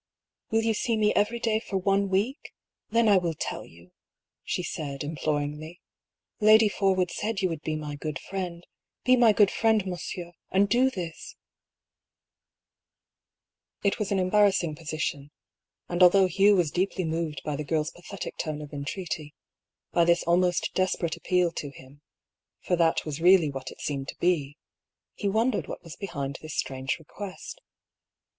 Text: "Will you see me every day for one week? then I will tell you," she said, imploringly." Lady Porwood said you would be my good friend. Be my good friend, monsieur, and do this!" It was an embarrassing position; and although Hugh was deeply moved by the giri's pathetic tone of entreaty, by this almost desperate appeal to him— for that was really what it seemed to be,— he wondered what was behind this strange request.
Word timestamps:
"Will 0.49 0.63
you 0.63 0.73
see 0.73 0.97
me 0.97 1.13
every 1.13 1.37
day 1.39 1.59
for 1.59 1.77
one 1.77 2.09
week? 2.09 2.53
then 2.89 3.07
I 3.07 3.17
will 3.17 3.35
tell 3.35 3.63
you," 3.67 3.91
she 4.43 4.63
said, 4.63 5.03
imploringly." 5.03 5.79
Lady 6.49 6.71
Porwood 6.71 7.11
said 7.11 7.41
you 7.43 7.49
would 7.49 7.61
be 7.61 7.75
my 7.75 7.97
good 7.97 8.17
friend. 8.17 8.65
Be 9.03 9.15
my 9.15 9.31
good 9.31 9.51
friend, 9.51 9.85
monsieur, 9.85 10.31
and 10.49 10.67
do 10.67 10.89
this!" 10.89 11.35
It 13.83 13.99
was 13.99 14.11
an 14.11 14.17
embarrassing 14.17 14.73
position; 14.73 15.29
and 15.87 16.01
although 16.01 16.25
Hugh 16.25 16.55
was 16.55 16.71
deeply 16.71 17.03
moved 17.03 17.43
by 17.45 17.55
the 17.55 17.63
giri's 17.63 17.91
pathetic 17.91 18.37
tone 18.37 18.63
of 18.63 18.73
entreaty, 18.73 19.35
by 19.91 20.03
this 20.03 20.23
almost 20.23 20.71
desperate 20.73 21.15
appeal 21.15 21.51
to 21.51 21.69
him— 21.69 22.01
for 22.65 22.75
that 22.75 23.05
was 23.05 23.21
really 23.21 23.51
what 23.51 23.69
it 23.69 23.79
seemed 23.81 24.07
to 24.07 24.17
be,— 24.19 24.57
he 25.13 25.29
wondered 25.29 25.67
what 25.67 25.83
was 25.83 25.95
behind 25.95 26.39
this 26.41 26.55
strange 26.57 26.97
request. 26.97 27.61